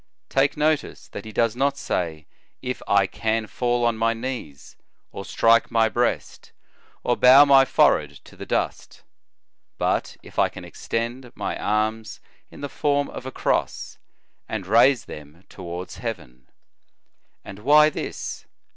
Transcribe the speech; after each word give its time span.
"* 0.15 0.29
Take 0.29 0.57
notice, 0.57 1.07
that 1.09 1.25
he 1.25 1.31
does 1.31 1.55
not 1.55 1.77
say: 1.77 2.25
If 2.63 2.81
I 2.87 3.05
can 3.05 3.45
fall 3.45 3.85
on 3.85 3.99
my 3.99 4.15
knees, 4.15 4.75
or 5.11 5.23
strike 5.25 5.69
my 5.69 5.89
breast, 5.89 6.53
or 7.03 7.15
bow 7.15 7.45
my 7.45 7.65
forehead 7.65 8.09
to 8.23 8.35
the 8.35 8.47
dust; 8.47 9.03
but, 9.77 10.17
If 10.23 10.39
I 10.39 10.49
can 10.49 10.65
extend 10.65 11.31
my 11.35 11.55
arms 11.55 12.19
in 12.49 12.61
the 12.61 12.67
form 12.67 13.09
of 13.11 13.27
a 13.27 13.31
cross, 13.31 13.99
and 14.49 14.65
raise 14.65 15.05
them 15.05 15.43
towards 15.49 15.97
heaven. 15.97 16.49
And 17.45 17.59
why 17.59 17.91
this 17.91 18.47